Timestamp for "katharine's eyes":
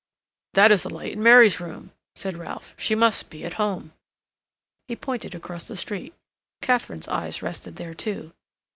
6.59-7.43